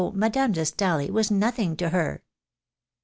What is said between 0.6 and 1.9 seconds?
Stale was nothing to